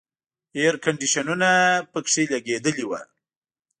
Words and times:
اییر 0.57 0.75
کنډیشنونه 0.83 1.51
پکې 1.91 2.23
لګېدلي 2.33 2.85
وو. 2.87 2.99